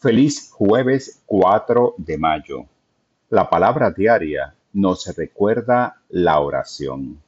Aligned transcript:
Feliz 0.00 0.52
jueves 0.52 1.24
4 1.26 1.96
de 1.98 2.18
mayo. 2.18 2.66
La 3.30 3.50
palabra 3.50 3.90
diaria 3.90 4.54
nos 4.72 5.12
recuerda 5.16 6.04
la 6.08 6.38
oración. 6.38 7.20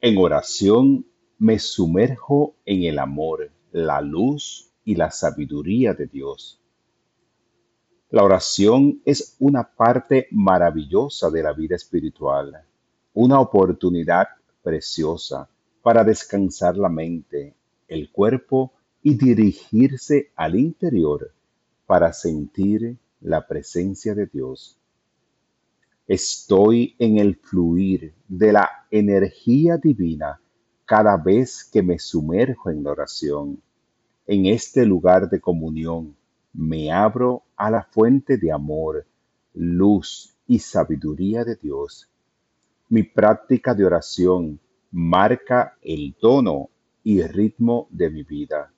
En 0.00 0.16
oración 0.16 1.04
me 1.38 1.58
sumerjo 1.58 2.54
en 2.64 2.84
el 2.84 2.98
amor, 2.98 3.50
la 3.70 4.00
luz 4.00 4.70
y 4.82 4.94
la 4.94 5.10
sabiduría 5.10 5.92
de 5.92 6.06
Dios. 6.06 6.58
La 8.08 8.24
oración 8.24 9.02
es 9.04 9.36
una 9.38 9.64
parte 9.64 10.26
maravillosa 10.30 11.28
de 11.28 11.42
la 11.42 11.52
vida 11.52 11.76
espiritual, 11.76 12.62
una 13.12 13.40
oportunidad 13.40 14.28
preciosa 14.62 15.50
para 15.82 16.02
descansar 16.02 16.78
la 16.78 16.88
mente, 16.88 17.54
el 17.88 18.10
cuerpo 18.10 18.72
y 19.02 19.18
dirigirse 19.18 20.32
al 20.34 20.54
interior 20.54 21.34
para 21.88 22.12
sentir 22.12 22.98
la 23.22 23.46
presencia 23.46 24.14
de 24.14 24.26
Dios. 24.26 24.76
Estoy 26.06 26.94
en 26.98 27.16
el 27.16 27.36
fluir 27.36 28.12
de 28.28 28.52
la 28.52 28.68
energía 28.90 29.78
divina 29.78 30.38
cada 30.84 31.16
vez 31.16 31.64
que 31.64 31.82
me 31.82 31.98
sumerjo 31.98 32.68
en 32.68 32.84
la 32.84 32.90
oración. 32.90 33.62
En 34.26 34.44
este 34.44 34.84
lugar 34.84 35.30
de 35.30 35.40
comunión 35.40 36.14
me 36.52 36.92
abro 36.92 37.44
a 37.56 37.70
la 37.70 37.84
fuente 37.84 38.36
de 38.36 38.52
amor, 38.52 39.06
luz 39.54 40.36
y 40.46 40.58
sabiduría 40.58 41.42
de 41.42 41.56
Dios. 41.56 42.06
Mi 42.90 43.02
práctica 43.02 43.74
de 43.74 43.86
oración 43.86 44.60
marca 44.90 45.78
el 45.80 46.14
tono 46.20 46.68
y 47.02 47.22
ritmo 47.22 47.88
de 47.88 48.10
mi 48.10 48.24
vida. 48.24 48.74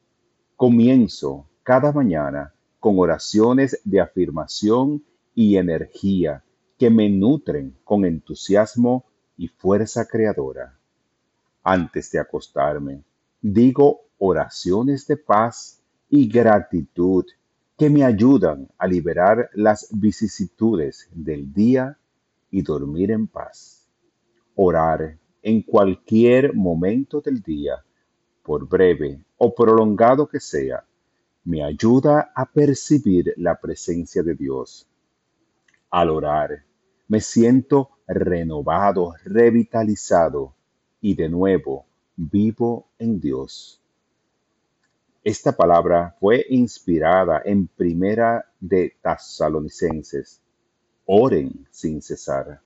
Comienzo 0.55 1.49
cada 1.65 1.91
mañana 1.91 2.55
con 2.81 2.99
oraciones 2.99 3.81
de 3.85 4.01
afirmación 4.01 5.05
y 5.35 5.57
energía 5.57 6.43
que 6.79 6.91
me 6.91 7.11
nutren 7.11 7.77
con 7.85 8.07
entusiasmo 8.07 9.05
y 9.37 9.49
fuerza 9.49 10.07
creadora. 10.07 10.79
Antes 11.63 12.11
de 12.11 12.19
acostarme, 12.19 13.05
digo 13.43 14.01
oraciones 14.19 15.07
de 15.07 15.19
paz 15.19 15.83
y 16.09 16.27
gratitud 16.27 17.27
que 17.77 17.91
me 17.91 18.05
ayudan 18.05 18.69
a 18.79 18.87
liberar 18.87 19.51
las 19.55 19.89
vicisitudes 19.93 21.09
del 21.13 21.53
día 21.53 21.99
y 22.51 22.63
dormir 22.63 23.11
en 23.11 23.27
paz. 23.27 23.87
Orar 24.55 25.19
en 25.43 25.63
cualquier 25.63 26.55
momento 26.55 27.21
del 27.21 27.41
día, 27.43 27.83
por 28.43 28.69
breve 28.69 29.25
o 29.39 29.55
prolongado 29.55 30.27
que 30.29 30.41
sea, 30.41 30.85
me 31.45 31.65
ayuda 31.65 32.33
a 32.35 32.45
percibir 32.47 33.33
la 33.37 33.59
presencia 33.61 34.23
de 34.23 34.35
Dios. 34.35 34.87
Al 35.91 36.11
orar, 36.11 36.65
me 37.09 37.21
siento 37.21 37.91
renovado, 38.07 39.15
revitalizado 39.25 40.55
y 41.01 41.15
de 41.15 41.29
nuevo 41.29 41.87
vivo 42.17 42.89
en 42.99 43.21
Dios. 43.21 43.81
Esta 45.23 45.53
palabra 45.53 46.17
fue 46.19 46.45
inspirada 46.49 47.43
en 47.45 47.67
primera 47.67 48.45
de 48.59 48.97
Tesalonicenses. 49.03 50.41
Oren 51.07 51.67
sin 51.71 52.01
cesar. 52.01 52.61